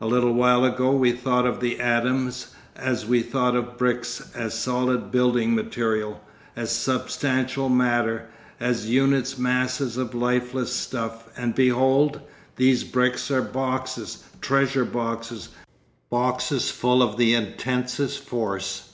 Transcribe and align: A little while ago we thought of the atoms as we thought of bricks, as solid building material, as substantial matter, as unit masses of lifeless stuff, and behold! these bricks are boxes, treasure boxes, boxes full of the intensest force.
A 0.00 0.06
little 0.06 0.32
while 0.32 0.64
ago 0.64 0.92
we 0.92 1.10
thought 1.10 1.44
of 1.48 1.58
the 1.58 1.80
atoms 1.80 2.54
as 2.76 3.06
we 3.06 3.22
thought 3.22 3.56
of 3.56 3.76
bricks, 3.76 4.22
as 4.32 4.56
solid 4.56 5.10
building 5.10 5.52
material, 5.52 6.22
as 6.54 6.70
substantial 6.70 7.68
matter, 7.68 8.26
as 8.60 8.88
unit 8.88 9.36
masses 9.36 9.96
of 9.96 10.14
lifeless 10.14 10.72
stuff, 10.72 11.26
and 11.36 11.56
behold! 11.56 12.20
these 12.54 12.84
bricks 12.84 13.32
are 13.32 13.42
boxes, 13.42 14.22
treasure 14.40 14.84
boxes, 14.84 15.48
boxes 16.08 16.70
full 16.70 17.02
of 17.02 17.16
the 17.16 17.34
intensest 17.34 18.22
force. 18.22 18.90